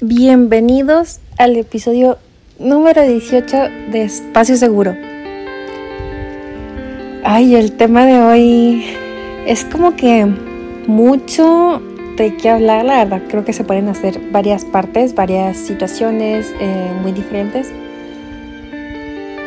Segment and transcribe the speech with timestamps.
[0.00, 2.18] Bienvenidos al episodio
[2.58, 3.56] número 18
[3.92, 4.92] de Espacio Seguro.
[7.22, 8.84] Ay, el tema de hoy
[9.46, 10.26] es como que
[10.88, 11.80] mucho
[12.16, 16.92] de qué hablar, la verdad creo que se pueden hacer varias partes, varias situaciones eh,
[17.00, 17.70] muy diferentes.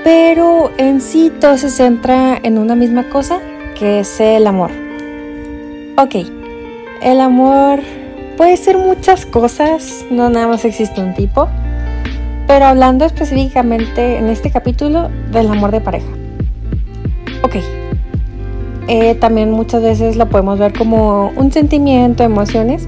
[0.05, 3.41] Pero en sí todo se centra en una misma cosa,
[3.77, 4.71] que es el amor.
[5.98, 6.16] Ok,
[7.02, 7.82] el amor
[8.38, 11.49] puede ser muchas cosas, no nada más existe un tipo,
[12.46, 16.07] pero hablando específicamente en este capítulo del amor de pareja.
[17.41, 17.55] Ok,
[18.87, 22.87] eh, también muchas veces lo podemos ver como un sentimiento, emociones,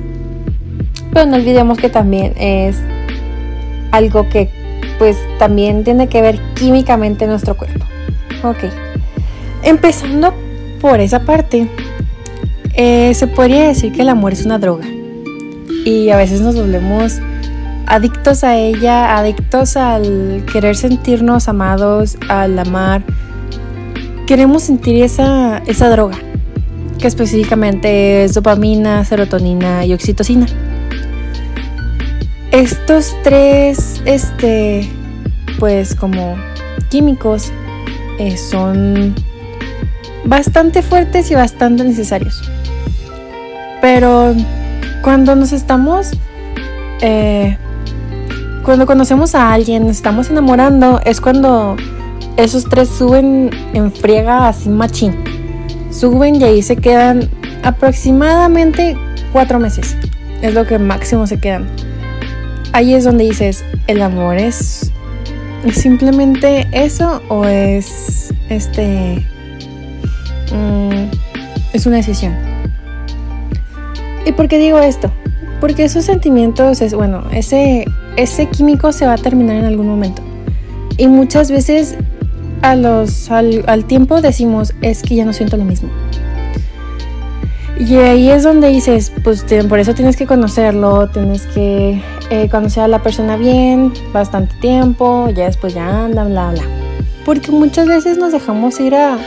[1.12, 2.78] pero no olvidemos que también es
[3.92, 4.52] algo que
[5.00, 7.86] pues también tiene que ver químicamente en nuestro cuerpo.
[8.44, 8.72] Ok,
[9.64, 10.32] empezando
[10.80, 11.68] por esa parte,
[12.76, 14.86] eh, se podría decir que el amor es una droga
[15.90, 17.20] y a veces nos volvemos
[17.88, 23.02] adictos a ella, adictos al querer sentirnos amados, al amar.
[24.28, 26.18] Queremos sentir esa, esa droga,
[27.00, 30.46] que específicamente es dopamina, serotonina y oxitocina.
[32.52, 34.88] Estos tres, este,
[35.58, 36.36] pues como
[36.90, 37.52] químicos,
[38.20, 39.16] eh, son
[40.26, 42.44] bastante fuertes y bastante necesarios.
[43.82, 44.36] Pero
[45.02, 46.12] cuando nos estamos,
[47.02, 47.58] eh,
[48.64, 51.76] cuando conocemos a alguien, nos estamos enamorando, es cuando
[52.38, 55.16] esos tres suben en friega así machín.
[55.92, 57.30] Suben y ahí se quedan
[57.64, 58.96] aproximadamente
[59.34, 59.96] cuatro meses.
[60.42, 61.68] Es lo que máximo se quedan.
[62.72, 64.92] Ahí es donde dices, el amor es,
[65.66, 69.26] ¿es simplemente eso o es este
[70.54, 71.10] mm,
[71.74, 72.49] es una decisión.
[74.26, 75.12] ¿Y por qué digo esto?
[75.60, 80.22] Porque esos sentimientos, es, bueno, ese, ese químico se va a terminar en algún momento.
[80.98, 81.96] Y muchas veces
[82.62, 85.90] a los, al, tiempo decimos, es que ya no siento lo mismo.
[87.80, 92.84] Y ahí es donde dices, pues por eso tienes que conocerlo, tienes que eh, conocer
[92.84, 96.64] a la persona bien, bastante tiempo, ya después ya anda, bla, bla.
[97.26, 99.18] Porque muchas veces nos dejamos ir a,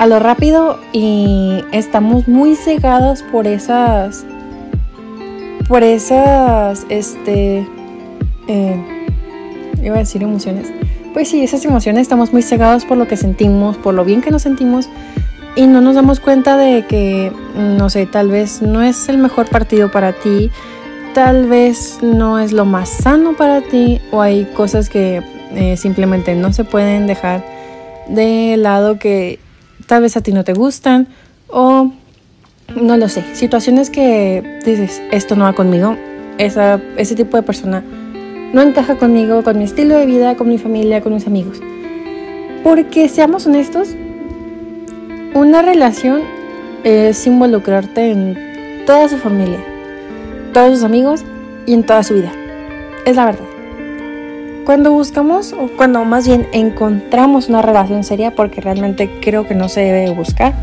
[0.00, 4.24] a lo rápido y estamos muy cegados por esas
[5.68, 7.68] por esas este
[8.48, 9.06] eh,
[9.82, 10.72] iba a decir emociones.
[11.12, 14.30] Pues sí esas emociones estamos muy cegados por lo que sentimos por lo bien que
[14.30, 14.88] nos sentimos
[15.54, 19.50] y no nos damos cuenta de que no sé tal vez no es el mejor
[19.50, 20.50] partido para ti
[21.12, 25.22] tal vez no es lo más sano para ti o hay cosas que
[25.52, 27.44] eh, simplemente no se pueden dejar
[28.08, 29.38] de lado que
[29.90, 31.08] tal vez a ti no te gustan
[31.48, 31.90] o
[32.76, 35.96] no lo sé, situaciones que dices, esto no va conmigo,
[36.38, 37.82] Esa, ese tipo de persona
[38.52, 41.60] no encaja conmigo, con mi estilo de vida, con mi familia, con mis amigos.
[42.62, 43.88] Porque seamos honestos,
[45.34, 46.20] una relación
[46.84, 49.58] es involucrarte en toda su familia,
[50.52, 51.24] todos sus amigos
[51.66, 52.32] y en toda su vida.
[53.04, 53.49] Es la verdad.
[54.70, 59.68] Cuando buscamos, o cuando más bien encontramos una relación seria, porque realmente creo que no
[59.68, 60.54] se debe buscar,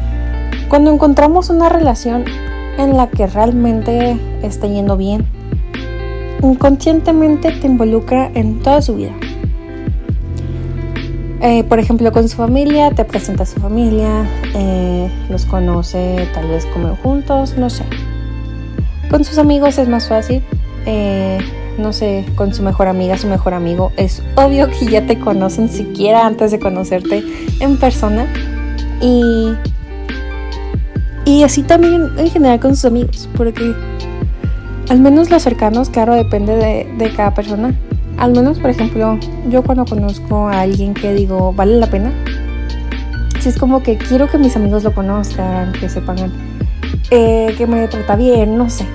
[0.70, 2.24] cuando encontramos una relación
[2.78, 5.26] en la que realmente está yendo bien,
[6.42, 9.12] inconscientemente te involucra en toda su vida.
[11.42, 14.26] Eh, por ejemplo, con su familia, te presenta a su familia,
[14.56, 17.84] eh, los conoce, tal vez comen juntos, no sé.
[19.10, 20.42] Con sus amigos es más fácil.
[20.86, 21.40] Eh,
[21.78, 25.70] no sé, con su mejor amiga, su mejor amigo, es obvio que ya te conocen
[25.70, 27.24] siquiera antes de conocerte
[27.60, 28.26] en persona.
[29.02, 29.54] Y,
[31.26, 33.74] y así también en general con sus amigos, porque
[34.90, 37.76] al menos los cercanos, claro, depende de, de cada persona.
[38.18, 42.12] Al menos, por ejemplo, yo cuando conozco a alguien que digo, vale la pena,
[43.40, 46.18] si es como que quiero que mis amigos lo conozcan, que sepan
[47.12, 48.86] eh, que me trata bien, no sé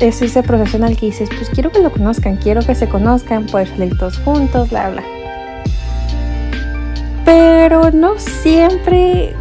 [0.00, 2.88] es ese proceso en el que dices, pues quiero que lo conozcan, quiero que se
[2.88, 5.02] conozcan, poder salir todos juntos, bla, bla.
[7.24, 9.34] Pero no siempre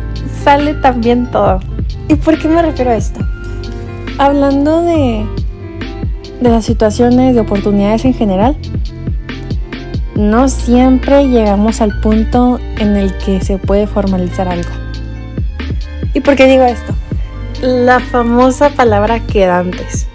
[0.43, 1.59] sale tan bien todo.
[2.07, 3.19] ¿Y por qué me refiero a esto?
[4.17, 5.25] Hablando de,
[6.41, 8.55] de las situaciones, de oportunidades en general,
[10.15, 14.69] no siempre llegamos al punto en el que se puede formalizar algo.
[16.13, 16.93] ¿Y por qué digo esto?
[17.61, 20.10] La famosa palabra quedantes.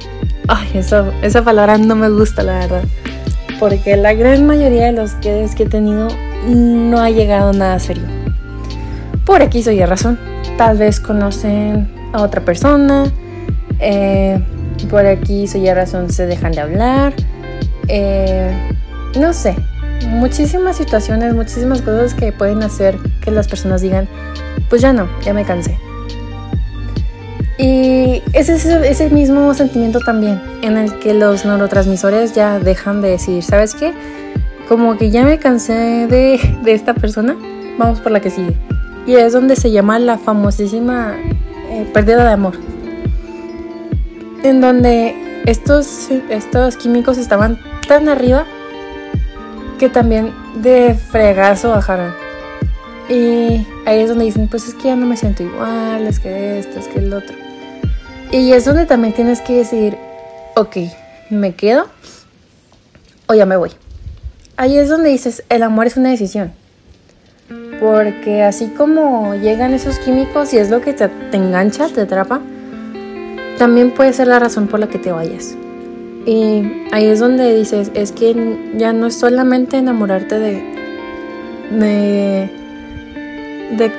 [0.48, 2.82] Ay, esa, esa palabra no me gusta, la verdad.
[3.58, 6.08] Porque la gran mayoría de los quedes que he tenido
[6.46, 8.04] no ha llegado nada serio.
[9.24, 10.18] Por aquí soy de razón.
[10.56, 13.04] Tal vez conocen a otra persona.
[13.80, 14.40] Eh,
[14.90, 17.14] por aquí soy de razón se dejan de hablar.
[17.88, 18.52] eh,
[19.18, 19.56] no sé,
[20.08, 24.08] muchísimas situaciones, muchísimas cosas que pueden hacer que las personas digan,
[24.68, 25.78] pues ya no, ya me cansé.
[27.58, 33.10] Y ese es ese mismo sentimiento también, en el que los neurotransmisores ya dejan de
[33.10, 33.94] decir, ¿sabes qué?
[34.68, 37.36] Como que ya me cansé de, de esta persona,
[37.78, 38.56] vamos por la que sigue.
[39.06, 41.14] Y es donde se llama la famosísima
[41.70, 42.54] eh, pérdida de amor.
[44.42, 48.46] En donde estos, estos químicos estaban tan arriba
[49.78, 52.12] que también de fregazo bajaron.
[53.08, 56.58] Y ahí es donde dicen, pues es que ya no me siento igual, es que
[56.58, 57.45] esto, es que el otro.
[58.32, 59.96] Y es donde también tienes que decir,
[60.56, 60.76] ok,
[61.30, 61.86] ¿me quedo
[63.26, 63.70] o ya me voy?
[64.56, 66.52] Ahí es donde dices, el amor es una decisión.
[67.78, 72.40] Porque así como llegan esos químicos y es lo que te, engancha, te atrapa,
[73.58, 75.54] también puede ser la razón por la que te vayas.
[76.24, 78.34] Y ahí es donde dices, es que
[78.76, 80.62] ya no es solamente enamorarte de,
[81.70, 82.50] de,
[83.76, 83.92] de,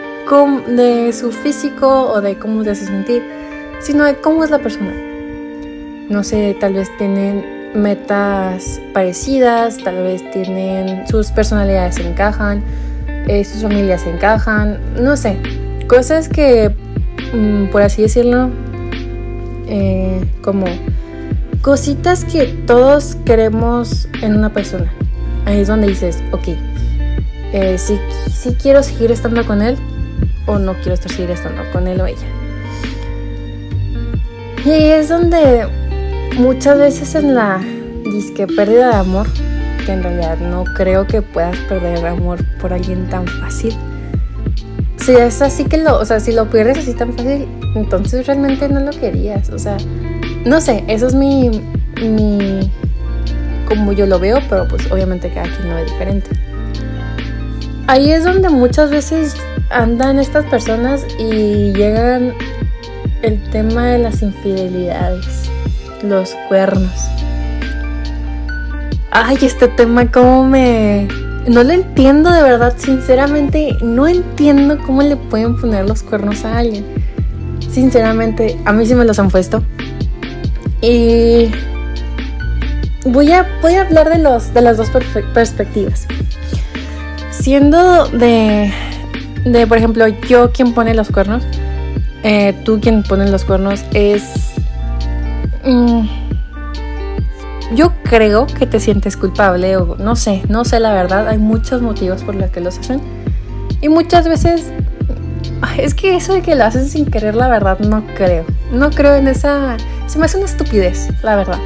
[0.73, 3.36] de su físico o de cómo te hace sentir,
[3.79, 4.93] sino de cómo es la persona.
[6.09, 12.63] No sé, tal vez tienen metas parecidas, tal vez tienen sus personalidades se encajan,
[13.27, 15.37] eh, sus familias se encajan, no sé,
[15.87, 16.73] cosas que,
[17.33, 18.49] mm, por así decirlo,
[19.67, 20.65] eh, como
[21.61, 24.91] cositas que todos queremos en una persona.
[25.45, 26.47] Ahí es donde dices, ok,
[27.53, 27.97] eh, si,
[28.31, 29.77] si, quiero seguir estando con él
[30.45, 32.27] o no quiero seguir estando con él o ella.
[34.67, 35.65] Y es donde
[36.37, 37.61] muchas veces en la
[38.03, 39.25] disque pérdida de amor,
[39.85, 43.73] que en realidad no creo que puedas perder amor por alguien tan fácil.
[44.97, 48.67] Si es así que lo, o sea, si lo pierdes así tan fácil, entonces realmente
[48.67, 49.77] no lo querías, o sea,
[50.43, 51.49] no sé, eso es mi,
[52.01, 52.69] mi,
[53.69, 56.29] como yo lo veo, pero pues obviamente cada quien lo ve diferente.
[57.87, 59.33] Ahí es donde muchas veces
[59.69, 62.33] andan estas personas y llegan
[63.21, 65.49] el tema de las infidelidades,
[66.03, 66.91] los cuernos.
[69.11, 71.07] Ay, este tema como me...
[71.47, 76.57] No lo entiendo de verdad, sinceramente, no entiendo cómo le pueden poner los cuernos a
[76.57, 76.85] alguien.
[77.71, 79.63] Sinceramente, a mí sí me los han puesto.
[80.81, 81.49] Y
[83.05, 84.89] voy a, voy a hablar de, los, de las dos
[85.33, 86.05] perspectivas.
[87.31, 88.73] Siendo de,
[89.45, 91.43] de, por ejemplo, yo quien pone los cuernos,
[92.23, 94.23] eh, tú quien pone los cuernos, es...
[95.65, 96.07] Mm,
[97.75, 101.81] yo creo que te sientes culpable o no sé, no sé la verdad, hay muchos
[101.81, 103.01] motivos por los que los hacen.
[103.81, 104.71] Y muchas veces
[105.77, 108.45] es que eso de que lo hacen sin querer, la verdad, no creo.
[108.71, 109.77] No creo en esa...
[110.07, 111.59] Se me hace una estupidez, la verdad.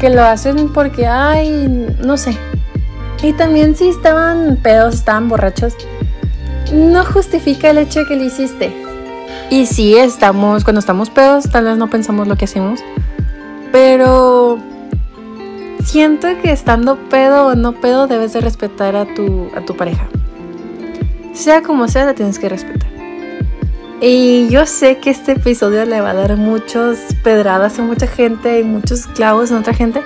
[0.00, 2.36] Que lo hacen porque, ay, no sé.
[3.22, 5.74] Y también si estaban pedos, estaban borrachos,
[6.72, 8.87] no justifica el hecho de que lo hiciste.
[9.50, 12.80] Y si estamos, cuando estamos pedos, tal vez no pensamos lo que hacemos.
[13.72, 14.58] Pero
[15.84, 20.06] siento que estando pedo o no pedo, debes de respetar a tu, a tu pareja.
[21.32, 22.88] Sea como sea, la tienes que respetar.
[24.00, 28.60] Y yo sé que este episodio le va a dar muchas pedradas a mucha gente
[28.60, 30.02] y muchos clavos a otra gente.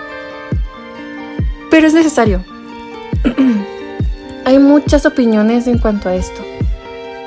[1.71, 2.43] Pero es necesario.
[4.45, 6.43] Hay muchas opiniones en cuanto a esto.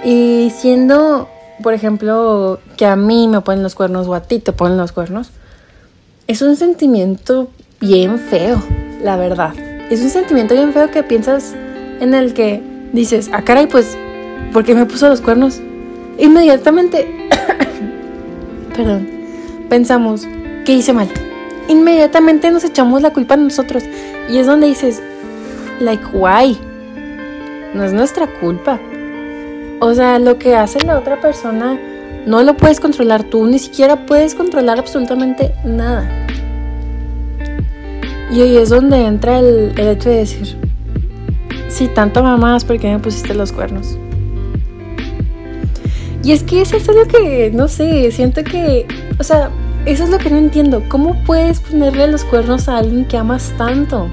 [0.03, 1.29] Y siendo,
[1.61, 4.91] por ejemplo, que a mí me ponen los cuernos o a ti te ponen los
[4.91, 5.31] cuernos,
[6.27, 8.61] es un sentimiento bien feo,
[9.01, 9.53] la verdad.
[9.89, 11.53] Es un sentimiento bien feo que piensas
[11.99, 12.61] en el que
[12.93, 13.97] dices, ah, caray, pues,
[14.51, 15.61] ¿por qué me puso los cuernos?
[16.17, 17.29] Inmediatamente,
[18.75, 19.07] perdón,
[19.69, 20.27] pensamos,
[20.65, 21.09] ¿qué hice mal?
[21.67, 23.83] Inmediatamente nos echamos la culpa a nosotros.
[24.29, 25.01] Y es donde dices,
[25.79, 26.57] like, why?
[27.73, 28.79] No es nuestra culpa.
[29.85, 31.79] O sea, lo que hace la otra persona
[32.25, 36.09] no lo puedes controlar tú, ni siquiera puedes controlar absolutamente nada.
[38.31, 40.57] Y ahí es donde entra el, hecho de decir,
[41.67, 43.95] si tanto mamás, ¿por qué me pusiste los cuernos?
[46.23, 48.87] Y es que eso es lo que, no sé, siento que,
[49.19, 49.51] o sea,
[49.85, 50.81] eso es lo que no entiendo.
[50.89, 54.07] ¿Cómo puedes ponerle los cuernos a alguien que amas tanto?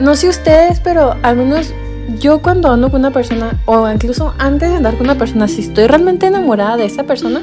[0.00, 1.72] No sé ustedes, pero al menos
[2.20, 5.62] yo cuando ando con una persona, o incluso antes de andar con una persona, si
[5.62, 7.40] estoy realmente enamorada de esa persona,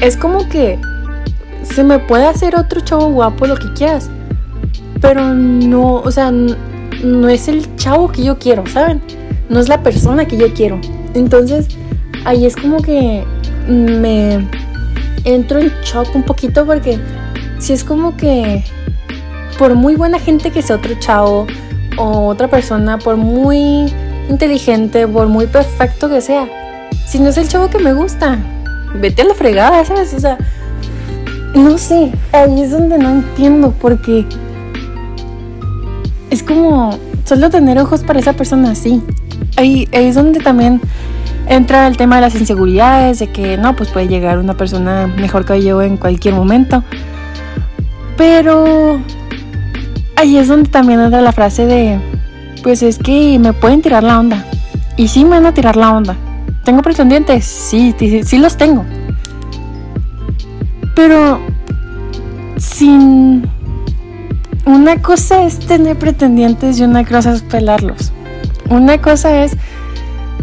[0.00, 0.78] es como que
[1.62, 4.08] se me puede hacer otro chavo guapo lo que quieras.
[5.00, 9.00] Pero no, o sea, no es el chavo que yo quiero, ¿saben?
[9.48, 10.80] No es la persona que yo quiero.
[11.14, 11.68] Entonces,
[12.24, 13.24] ahí es como que
[13.66, 14.46] me
[15.24, 16.98] entro en shock un poquito porque
[17.58, 18.64] si es como que,
[19.58, 21.46] por muy buena gente que sea otro chavo
[21.96, 23.92] o otra persona, por muy
[24.28, 26.48] inteligente, por muy perfecto que sea,
[27.06, 28.38] si no es el chavo que me gusta,
[28.94, 30.14] vete a la fregada, ¿sabes?
[30.14, 30.38] O sea,
[31.54, 34.24] no sé, ahí es donde no entiendo porque
[36.30, 39.02] es como solo tener ojos para esa persona así.
[39.56, 40.80] Ahí, ahí es donde también
[41.48, 45.44] entra el tema de las inseguridades, de que no, pues puede llegar una persona mejor
[45.44, 46.84] que yo en cualquier momento.
[48.16, 49.00] Pero
[50.20, 51.98] ahí es donde también entra la frase de,
[52.62, 54.44] pues es que me pueden tirar la onda.
[54.96, 56.16] Y sí me van a tirar la onda.
[56.64, 57.44] ¿Tengo pretendientes?
[57.44, 58.84] Sí, sí, los tengo.
[60.94, 61.40] Pero
[62.58, 63.48] sin...
[64.66, 68.12] Una cosa es tener pretendientes y una cosa es pelarlos.
[68.68, 69.56] Una cosa es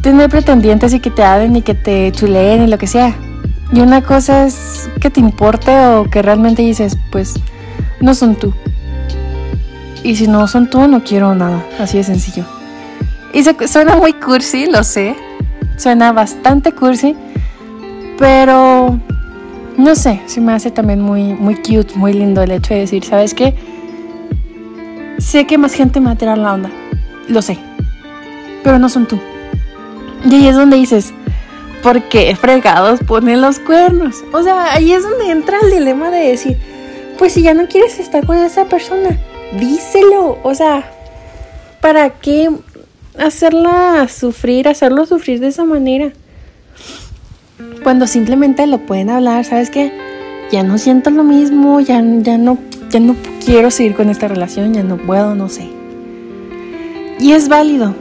[0.01, 3.15] tener pretendientes y que te hablen y que te chuleen y lo que sea.
[3.71, 7.35] Y una cosa es que te importe o que realmente dices, pues
[8.01, 8.53] no son tú.
[10.03, 11.65] Y si no son tú, no quiero nada.
[11.79, 12.45] Así de sencillo.
[13.33, 15.15] Y suena muy cursi, lo sé.
[15.77, 17.15] Suena bastante cursi.
[18.17, 18.99] Pero
[19.77, 23.03] no sé, se me hace también muy, muy cute, muy lindo el hecho de decir,
[23.03, 23.55] ¿sabes qué?
[25.19, 26.71] Sé que más gente me va a tirar la onda.
[27.27, 27.59] Lo sé.
[28.63, 29.19] Pero no son tú.
[30.25, 31.13] Y ahí es donde dices,
[31.83, 34.23] ¿por qué fregados ponen los cuernos?
[34.33, 36.57] O sea, ahí es donde entra el dilema de decir,
[37.17, 39.17] pues si ya no quieres estar con esa persona,
[39.59, 40.37] díselo.
[40.43, 40.91] O sea,
[41.81, 42.49] ¿para qué
[43.17, 46.11] hacerla sufrir, hacerlo sufrir de esa manera?
[47.83, 49.91] Cuando simplemente lo pueden hablar, ¿sabes qué?
[50.51, 52.57] Ya no siento lo mismo, ya, ya, no,
[52.89, 55.69] ya no quiero seguir con esta relación, ya no puedo, no sé.
[57.19, 57.95] Y es válido,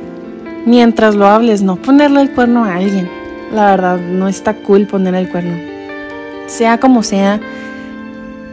[0.67, 3.09] mientras lo hables, no ponerle el cuerno a alguien.
[3.53, 5.57] La verdad, no está cool poner el cuerno.
[6.47, 7.41] Sea como sea,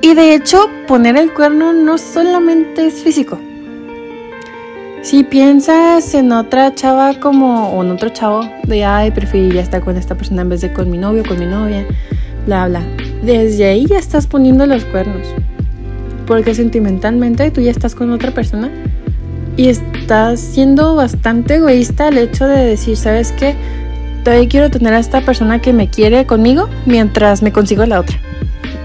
[0.03, 3.39] y de hecho, poner el cuerno no solamente es físico.
[5.01, 9.95] Si piensas en otra chava como, o en otro chavo, de ay, preferiría estar con
[9.95, 11.86] esta persona en vez de con mi novio, con mi novia,
[12.45, 12.81] bla, bla.
[13.24, 15.25] Desde ahí ya estás poniendo los cuernos.
[16.27, 18.69] Porque sentimentalmente tú ya estás con otra persona
[19.55, 23.55] y estás siendo bastante egoísta al hecho de decir, ¿sabes qué?
[24.25, 28.17] Todavía quiero tener a esta persona que me quiere conmigo mientras me consigo la otra.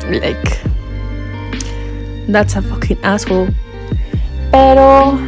[0.08, 0.67] Like,
[2.30, 3.48] That's a fucking asshole.
[4.52, 5.18] Pero,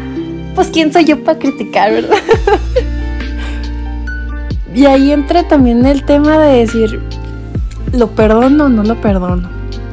[0.55, 2.17] pues, ¿quién soy yo para criticar, verdad?
[4.75, 7.01] y ahí entra también el tema de decir,
[7.93, 9.49] ¿lo perdono o no lo perdono?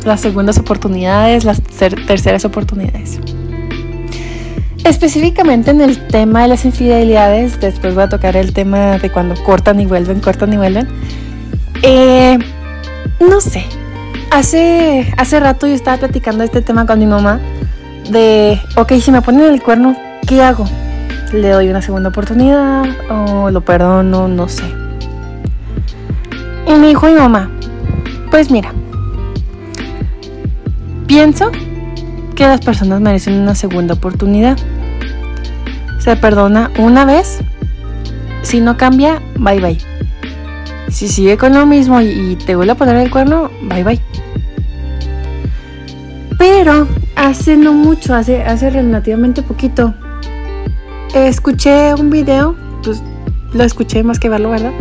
[0.05, 3.19] Las segundas oportunidades, las terceras oportunidades.
[4.83, 9.35] Específicamente en el tema de las infidelidades, después voy a tocar el tema de cuando
[9.43, 10.87] cortan y vuelven, cortan y vuelven.
[11.81, 12.37] Eh,
[13.19, 13.65] no sé,
[14.37, 17.39] Hace, hace rato yo estaba platicando este tema con mi mamá
[18.11, 20.65] de, ok, si me ponen el cuerno, ¿qué hago?
[21.33, 24.27] ¿Le doy una segunda oportunidad o lo perdono?
[24.27, 24.71] No sé.
[26.67, 27.49] Y me dijo mi mamá,
[28.29, 28.73] pues mira,
[31.07, 31.49] pienso
[32.35, 34.55] que las personas merecen una segunda oportunidad.
[35.97, 37.39] Se perdona una vez,
[38.43, 39.79] si no cambia, bye bye.
[40.89, 43.99] Si sigue con lo mismo y, te vuelve a poner el cuerno, bye bye.
[46.37, 49.93] Pero hace no mucho, hace, hace relativamente poquito,
[51.13, 53.01] escuché un video, pues
[53.53, 54.73] lo escuché más que verlo, ¿verdad?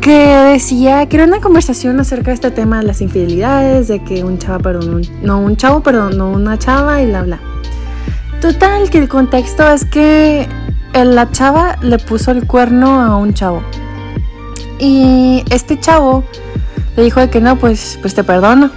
[0.00, 4.24] Que decía que era una conversación acerca de este tema de las infidelidades, de que
[4.24, 7.40] un chavo perdón, no un chavo perdón, no una chava y bla bla.
[8.40, 10.46] Total, que el contexto es que
[10.92, 13.62] la chava le puso el cuerno a un chavo.
[14.78, 16.24] Y este chavo
[16.96, 18.70] le dijo de que no, pues, pues te perdono.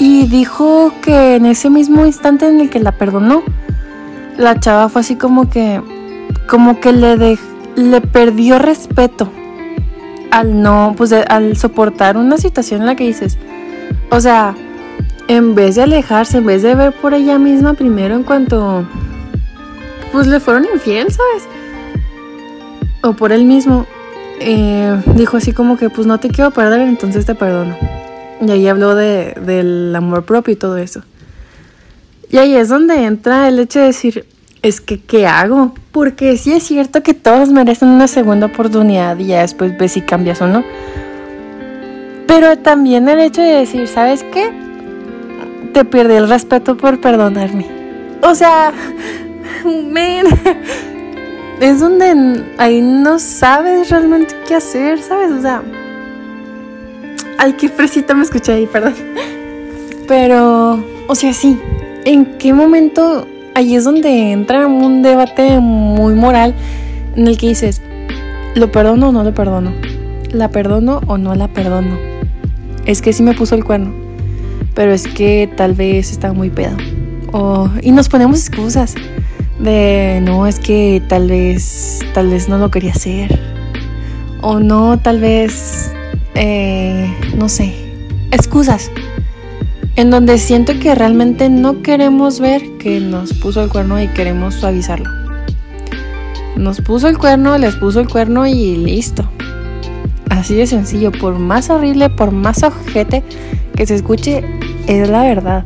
[0.00, 3.42] Y dijo que en ese mismo instante en el que la perdonó,
[4.38, 5.82] la chava fue así como que,
[6.48, 7.38] como que le,
[7.76, 9.30] le perdió respeto
[10.30, 13.36] al no, pues al soportar una situación en la que dices,
[14.10, 14.54] o sea,
[15.28, 18.86] en vez de alejarse, en vez de ver por ella misma primero en cuanto,
[20.12, 21.46] pues le fueron infiel, ¿sabes?
[23.02, 23.84] O por él mismo,
[24.40, 27.76] eh, dijo así como que pues no te quiero perder, entonces te perdono.
[28.40, 31.02] Y ahí habló de, del amor propio y todo eso.
[32.30, 34.26] Y ahí es donde entra el hecho de decir,
[34.62, 35.74] es que, ¿qué hago?
[35.90, 40.02] Porque sí es cierto que todos merecen una segunda oportunidad y ya después ves si
[40.02, 40.64] cambias o no.
[42.26, 44.50] Pero también el hecho de decir, ¿sabes qué?
[45.72, 47.66] Te perdí el respeto por perdonarme.
[48.22, 48.72] O sea,
[49.64, 50.26] men,
[51.60, 55.32] es donde ahí no sabes realmente qué hacer, ¿sabes?
[55.32, 55.62] O sea,
[57.40, 58.94] ay, qué fresita me escuché ahí, perdón.
[60.06, 61.58] Pero, o sea, sí,
[62.04, 66.54] ¿En qué momento ahí es donde entra un debate muy moral
[67.14, 67.82] en el que dices,
[68.54, 69.72] ¿lo perdono o no lo perdono?
[70.32, 71.98] ¿La perdono o no la perdono?
[72.86, 73.92] Es que sí me puso el cuerno,
[74.74, 76.76] pero es que tal vez está muy pedo.
[77.82, 78.94] y nos ponemos excusas
[79.58, 83.38] de no, es que tal vez, tal vez no lo quería hacer.
[84.40, 85.92] O no, tal vez,
[86.34, 87.74] eh, no sé,
[88.30, 88.90] excusas
[89.96, 94.54] en donde siento que realmente no queremos ver que nos puso el cuerno y queremos
[94.54, 95.10] suavizarlo.
[96.56, 99.28] Nos puso el cuerno, les puso el cuerno y listo.
[100.30, 103.22] Así de sencillo, por más horrible, por más ojete
[103.76, 104.44] que se escuche,
[104.86, 105.64] es la verdad.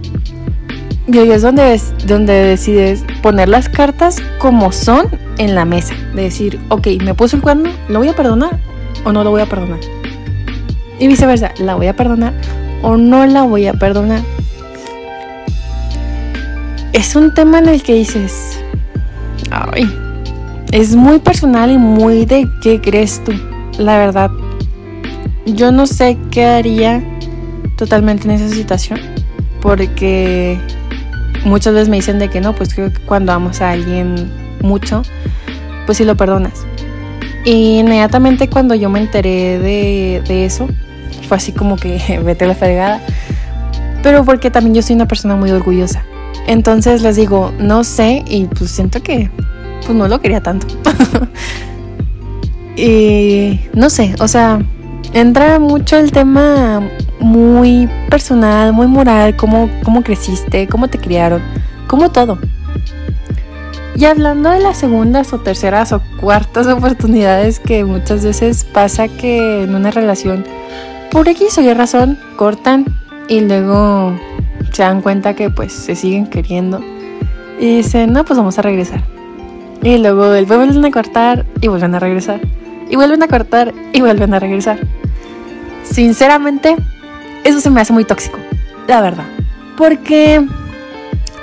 [1.06, 5.06] Y ahí es donde, donde decides poner las cartas como son
[5.38, 5.94] en la mesa.
[6.14, 8.58] De decir, ok, me puso el cuerno, ¿lo voy a perdonar
[9.04, 9.80] o no lo voy a perdonar?
[10.98, 12.32] Y viceversa, ¿la voy a perdonar
[12.84, 14.22] o no la voy a perdonar.
[16.92, 18.60] Es un tema en el que dices,
[19.50, 19.90] ay,
[20.70, 23.32] es muy personal y muy de qué crees tú,
[23.78, 24.30] la verdad.
[25.46, 27.02] Yo no sé qué haría
[27.76, 29.00] totalmente en esa situación,
[29.62, 30.58] porque
[31.44, 35.02] muchas veces me dicen de que no, pues creo que cuando amas a alguien mucho,
[35.86, 36.66] pues sí lo perdonas.
[37.46, 40.68] Y inmediatamente cuando yo me enteré de, de eso,
[41.26, 43.00] fue así como que vete la fregada.
[44.02, 46.04] Pero porque también yo soy una persona muy orgullosa.
[46.46, 49.30] Entonces les digo, no sé y pues siento que
[49.84, 50.66] pues no lo quería tanto.
[52.76, 54.60] y no sé, o sea,
[55.14, 56.82] entra mucho el tema
[57.20, 61.42] muy personal, muy moral, cómo, cómo creciste, cómo te criaron,
[61.86, 62.38] como todo.
[63.96, 69.62] Y hablando de las segundas o terceras o cuartas oportunidades que muchas veces pasa que
[69.62, 70.44] en una relación
[71.14, 72.84] por X o Y razón cortan
[73.28, 74.18] y luego
[74.72, 76.80] se dan cuenta que pues se siguen queriendo
[77.60, 79.04] y dicen, no, pues vamos a regresar.
[79.80, 82.40] Y luego vuelven a cortar y vuelven a regresar.
[82.90, 84.80] Y vuelven a cortar y vuelven a regresar.
[85.84, 86.74] Sinceramente,
[87.44, 88.40] eso se me hace muy tóxico,
[88.88, 89.26] la verdad.
[89.76, 90.44] Porque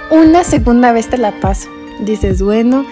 [0.09, 1.69] una segunda vez te la paso.
[2.01, 2.85] Dices, bueno,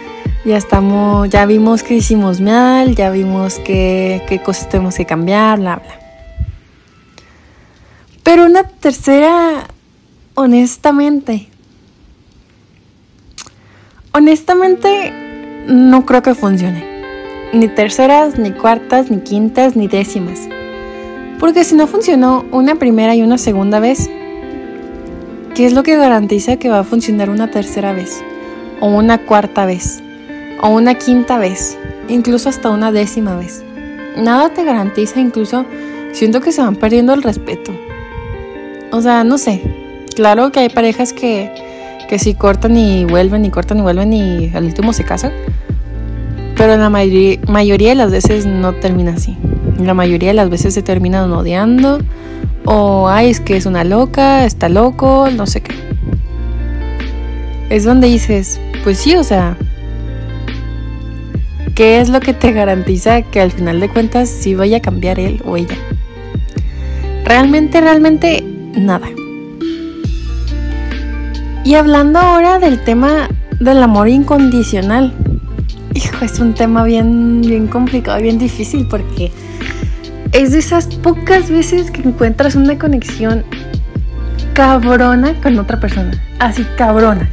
[0.46, 5.76] ya estamos, ya vimos que hicimos mal, ya vimos qué cosas tenemos que cambiar, bla,
[5.76, 5.99] bla.
[8.24, 9.68] Pero una tercera,
[10.36, 11.48] honestamente,
[14.14, 15.14] honestamente
[15.68, 16.84] no creo que funcione.
[17.54, 20.48] Ni terceras, ni cuartas, ni quintas, ni décimas.
[21.40, 24.10] Porque si no funcionó una primera y una segunda vez,
[25.56, 28.22] ¿qué es lo que garantiza que va a funcionar una tercera vez?
[28.82, 30.02] O una cuarta vez?
[30.62, 31.78] O una quinta vez?
[32.08, 33.64] Incluso hasta una décima vez.
[34.18, 35.66] Nada te garantiza, incluso
[36.12, 37.72] siento que se van perdiendo el respeto.
[38.92, 39.62] O sea, no sé.
[40.16, 41.52] Claro que hay parejas que,
[42.10, 45.32] que sí cortan y vuelven y cortan y vuelven y al último se casan.
[46.58, 49.38] Pero la mayoría, de las veces no termina así.
[49.80, 52.00] La mayoría de las veces se terminan odiando.
[52.66, 55.74] O, ay, es que es una loca, está loco, no sé qué.
[57.70, 59.56] Es donde dices, pues sí, o sea,
[61.76, 65.18] ¿qué es lo que te garantiza que al final de cuentas sí vaya a cambiar
[65.18, 65.78] él o ella?
[67.24, 68.44] Realmente, realmente
[68.76, 69.08] nada.
[71.64, 73.30] Y hablando ahora del tema
[73.60, 75.14] del amor incondicional.
[75.94, 79.32] Hijo, es un tema bien, bien complicado, bien difícil porque
[80.32, 83.44] es de esas pocas veces que encuentras una conexión
[84.54, 86.12] cabrona con otra persona.
[86.40, 87.30] Así, cabrona.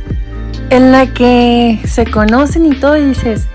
[0.71, 3.47] En la que se conocen y todo y dices,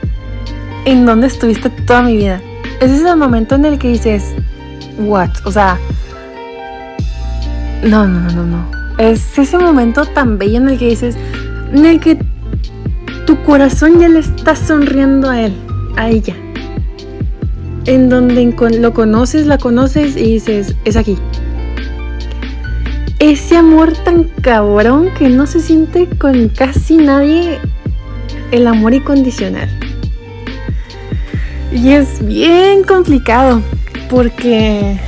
[0.86, 2.41] ¿en dónde estuviste toda mi vida?
[2.80, 4.34] Ese es el momento en el que dices,
[5.00, 5.30] what?
[5.46, 5.78] O sea,
[7.84, 8.72] no, no, no, no, no.
[9.00, 11.15] Es ese momento tan bello en el que dices,
[11.74, 12.20] en el que
[13.26, 15.54] tu corazón ya le está sonriendo a él,
[15.98, 16.36] a ella.
[17.86, 21.17] En donde lo conoces, la conoces y dices, es aquí.
[23.17, 27.60] Ese amor tan cabrón que no se siente con casi nadie,
[28.52, 29.70] el amor incondicional.
[31.72, 33.62] Y es bien complicado
[34.10, 35.00] porque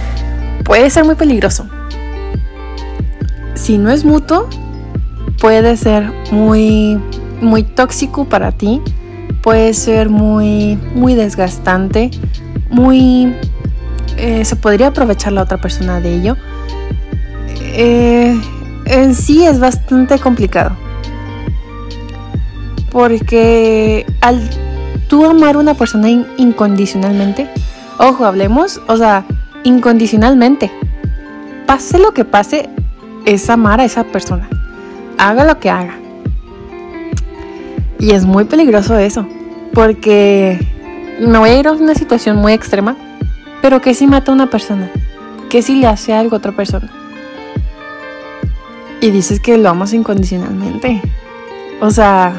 [0.64, 1.68] puede ser muy peligroso
[3.64, 4.50] si no es mutuo,
[5.40, 7.00] puede ser muy,
[7.40, 8.82] muy tóxico para ti,
[9.42, 12.12] puede ser muy, muy desgastante,
[12.70, 13.34] muy...
[14.18, 16.36] Eh, se podría aprovechar la otra persona de ello.
[17.62, 18.38] Eh,
[18.86, 20.76] en sí es bastante complicado.
[22.92, 24.42] Porque al
[25.08, 27.48] tú amar a una persona incondicionalmente,
[27.98, 29.24] ojo, hablemos, o sea,
[29.64, 30.70] incondicionalmente,
[31.66, 32.70] pase lo que pase,
[33.26, 34.50] es amar a esa persona.
[35.18, 35.98] haga lo que haga.
[38.00, 39.26] Y es muy peligroso eso,
[39.74, 40.60] porque
[41.20, 42.98] me voy a ir a una situación muy extrema,
[43.62, 44.90] pero que si mata a una persona,
[45.50, 46.92] que si le hace algo a otra persona.
[49.00, 51.02] Y dices que lo amas incondicionalmente.
[51.80, 52.34] O sea,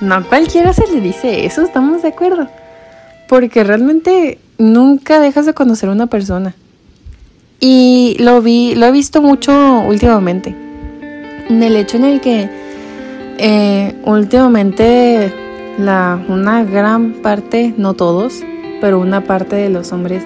[0.00, 2.48] no cualquiera se le dice eso, estamos de acuerdo.
[3.28, 6.54] Porque realmente nunca dejas de conocer a una persona.
[7.60, 10.54] Y lo vi, lo he visto mucho últimamente.
[11.48, 12.48] En el hecho en el que
[13.38, 15.32] eh, últimamente
[15.78, 18.42] la, una gran parte, no todos,
[18.80, 20.22] pero una parte de los hombres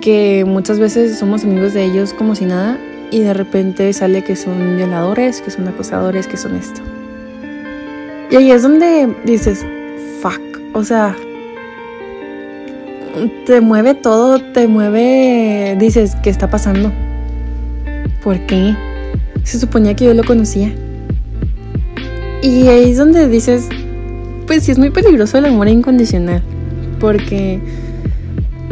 [0.00, 2.78] que muchas veces somos amigos de ellos como si nada
[3.10, 6.80] y de repente sale que son violadores, que son acosadores, que son esto.
[8.30, 9.64] Y ahí es donde dices,
[10.20, 10.40] fuck,
[10.74, 11.16] o sea,
[13.46, 16.92] te mueve todo, te mueve, dices, ¿qué está pasando?
[18.22, 18.74] ¿Por qué?
[19.44, 20.72] Se suponía que yo lo conocía.
[22.42, 23.68] Y ahí es donde dices,
[24.46, 26.42] pues sí es muy peligroso el amor incondicional,
[27.00, 27.60] porque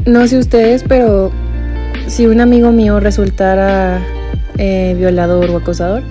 [0.07, 1.33] no sé ustedes, pero
[2.07, 4.01] si un amigo mío resultara
[4.59, 6.03] eh, violador o acosador,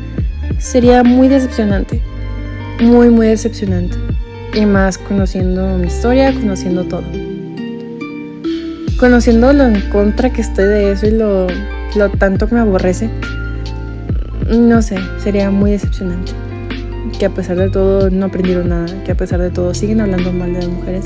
[0.59, 2.01] sería muy decepcionante,
[2.81, 3.97] muy, muy decepcionante.
[4.53, 7.03] Y más conociendo mi historia, conociendo todo.
[8.99, 11.47] Conociendo lo en contra que estoy de eso y lo,
[11.95, 13.09] lo tanto que me aborrece,
[14.49, 16.31] no sé, sería muy decepcionante
[17.17, 20.31] que a pesar de todo no aprendieron nada, que a pesar de todo siguen hablando
[20.31, 21.05] mal de las mujeres.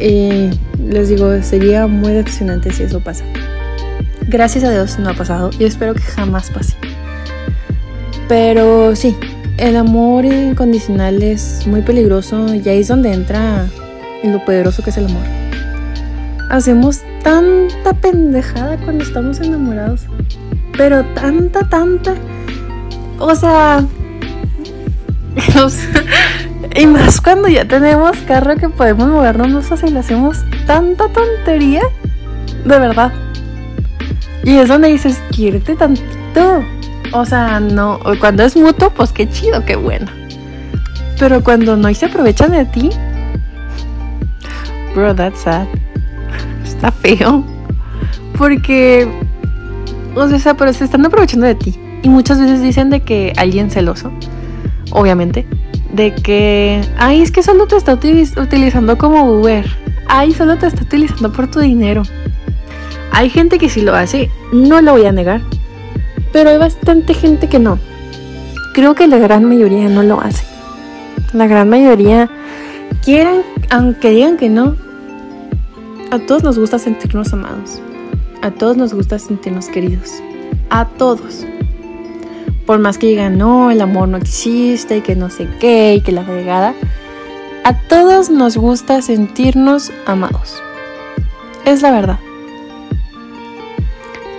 [0.00, 0.50] Y
[0.82, 3.24] les digo, sería muy decepcionante si eso pasa.
[4.28, 6.74] Gracias a Dios no ha pasado y espero que jamás pase.
[8.28, 9.16] Pero sí,
[9.58, 13.66] el amor incondicional es muy peligroso y ahí es donde entra
[14.22, 15.24] lo poderoso que es el amor.
[16.50, 20.02] Hacemos tanta pendejada cuando estamos enamorados,
[20.76, 22.14] pero tanta, tanta.
[23.22, 23.84] O sea,
[26.74, 31.82] y más cuando ya tenemos carro que podemos movernos más fácil, hacemos tanta tontería.
[32.64, 33.12] De verdad.
[34.42, 36.64] Y es donde dices, quiérete tantito.
[37.12, 38.00] O sea, no.
[38.20, 40.06] Cuando es mutuo, pues qué chido, qué bueno.
[41.18, 42.90] Pero cuando no y se aprovechan de ti.
[44.94, 45.66] Bro, that's sad.
[46.80, 47.44] Está feo.
[48.38, 49.06] Porque.
[50.14, 51.78] O sea, pero se están aprovechando de ti.
[52.02, 54.10] Y muchas veces dicen de que alguien celoso
[54.90, 55.46] obviamente,
[55.92, 59.64] de que, ay, es que solo te está utilizando como Uber,
[60.08, 62.02] ay, solo te está utilizando por tu dinero.
[63.12, 65.40] Hay gente que sí lo hace, no lo voy a negar,
[66.32, 67.78] pero hay bastante gente que no.
[68.74, 70.44] Creo que la gran mayoría no lo hace.
[71.32, 72.30] La gran mayoría
[73.04, 74.76] quieran, aunque digan que no,
[76.10, 77.80] a todos nos gusta sentirnos amados.
[78.42, 80.22] A todos nos gusta sentirnos queridos.
[80.70, 81.46] A todos
[82.70, 86.02] por más que digan, no, el amor no existe y que no sé qué y
[86.02, 86.72] que la fregada,
[87.64, 90.62] a todos nos gusta sentirnos amados.
[91.64, 92.20] Es la verdad.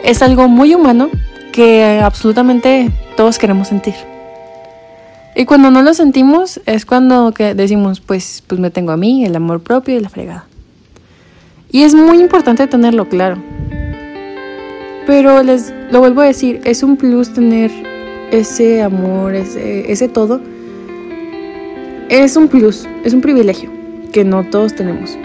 [0.06, 1.10] Es algo muy humano
[1.52, 3.96] que absolutamente todos queremos sentir.
[5.36, 9.26] Y cuando no lo sentimos es cuando que decimos, pues, pues me tengo a mí,
[9.26, 10.46] el amor propio y la fregada.
[11.72, 13.38] Y es muy importante tenerlo claro.
[15.08, 17.72] Pero les lo vuelvo a decir, es un plus tener
[18.32, 20.42] ese amor, ese, ese todo,
[22.10, 23.70] es un plus, es un privilegio
[24.12, 25.18] que no todos tenemos.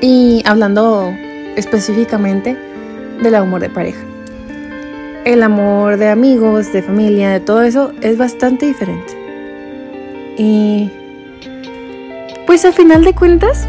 [0.00, 1.12] Y hablando
[1.56, 2.56] específicamente
[3.20, 4.00] del amor de pareja.
[5.24, 9.12] El amor de amigos, de familia, de todo eso es bastante diferente.
[10.38, 10.90] Y
[12.46, 13.68] pues al final de cuentas,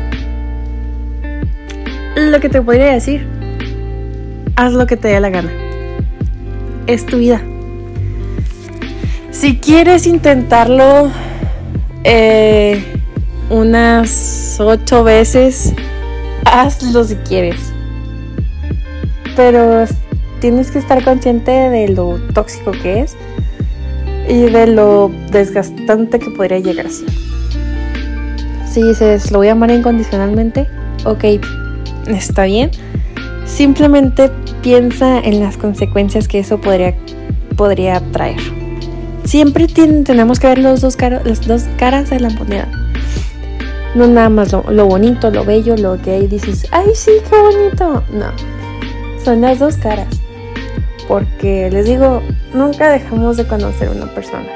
[2.15, 3.25] lo que te podría decir,
[4.55, 5.51] haz lo que te dé la gana.
[6.87, 7.41] Es tu vida.
[9.31, 11.09] Si quieres intentarlo
[12.03, 12.83] eh,
[13.49, 15.73] unas ocho veces,
[16.45, 17.73] hazlo si quieres.
[19.35, 19.85] Pero
[20.39, 23.15] tienes que estar consciente de lo tóxico que es
[24.27, 27.09] y de lo desgastante que podría llegar a ser.
[28.69, 30.67] Si dices, lo voy a amar incondicionalmente,
[31.03, 31.23] ok,
[32.07, 32.71] está bien.
[33.45, 34.29] Simplemente
[34.61, 36.95] piensa en las consecuencias que eso podría,
[37.55, 38.61] podría traer
[39.23, 42.67] siempre tenemos que ver los dos las dos caras de la moneda.
[43.95, 48.03] No nada más lo, bonito, lo bello, lo que hay dices, ay sí, qué bonito.
[48.11, 48.27] No,
[49.23, 50.07] son las dos caras.
[51.07, 52.21] Porque les digo,
[52.53, 54.47] nunca dejamos de conocer a una persona.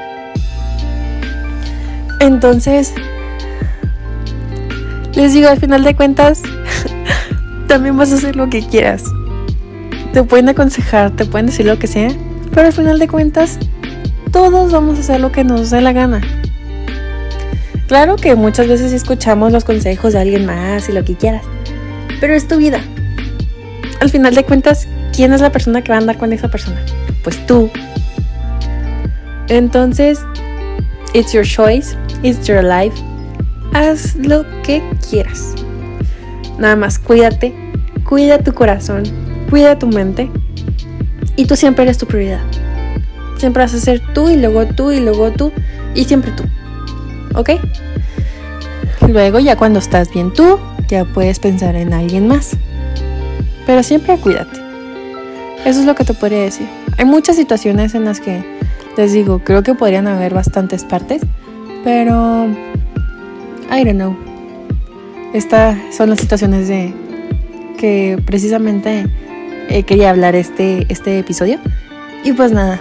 [2.20, 2.94] Entonces,
[5.14, 6.42] les digo, al final de cuentas,
[7.66, 9.04] también vas a hacer lo que quieras.
[10.12, 12.10] Te pueden aconsejar, te pueden decir lo que sea,
[12.54, 13.58] pero al final de cuentas,
[14.32, 16.20] todos vamos a hacer lo que nos dé la gana.
[17.88, 21.42] Claro que muchas veces escuchamos los consejos de alguien más y lo que quieras,
[22.20, 22.80] pero es tu vida.
[24.00, 26.80] Al final de cuentas, ¿quién es la persona que va a andar con esa persona?
[27.22, 27.70] Pues tú.
[29.48, 30.20] Entonces,
[31.14, 32.96] it's your choice, it's your life.
[33.72, 35.55] Haz lo que quieras.
[36.58, 37.54] Nada más cuídate,
[38.04, 39.02] cuida tu corazón,
[39.50, 40.30] cuida tu mente
[41.36, 42.40] y tú siempre eres tu prioridad.
[43.36, 45.52] Siempre vas a ser tú y luego tú y luego tú
[45.94, 46.44] y siempre tú.
[47.34, 47.50] ¿Ok?
[49.08, 52.56] Luego ya cuando estás bien tú, ya puedes pensar en alguien más.
[53.66, 54.58] Pero siempre cuídate.
[55.64, 56.68] Eso es lo que te podría decir.
[56.96, 58.44] Hay muchas situaciones en las que,
[58.96, 61.22] les digo, creo que podrían haber bastantes partes,
[61.84, 62.46] pero...
[63.68, 64.16] I don't know.
[65.32, 66.92] Estas son las situaciones de
[67.76, 69.06] que precisamente
[69.68, 71.58] eh, quería hablar este, este episodio.
[72.24, 72.80] Y pues nada,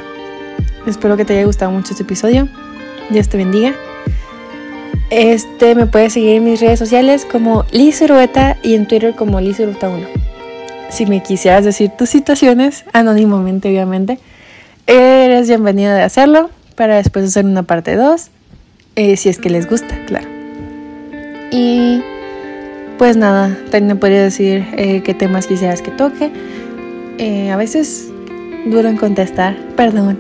[0.87, 2.47] espero que te haya gustado mucho este episodio.
[3.09, 3.73] Dios te bendiga.
[5.09, 8.01] Este me puedes seguir en mis redes sociales como Liz
[8.63, 9.77] y en Twitter como Liz 1.
[10.89, 14.19] Si me quisieras decir tus situaciones, anónimamente obviamente,
[14.87, 18.29] eres bienvenida de hacerlo para después hacer una parte 2,
[18.95, 20.27] eh, si es que les gusta, claro.
[21.51, 22.01] Y
[22.97, 26.31] pues nada, también me podría decir eh, qué temas quisieras que toque.
[27.17, 28.09] Eh, a veces
[28.65, 30.17] duro en contestar, perdón.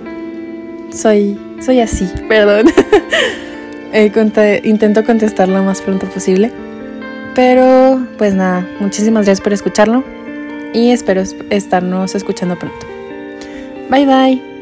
[0.91, 2.67] Soy, soy así, perdón.
[4.63, 6.51] intento contestar lo más pronto posible.
[7.33, 10.03] Pero pues nada, muchísimas gracias por escucharlo
[10.73, 12.85] y espero estarnos escuchando pronto.
[13.89, 14.54] Bye bye.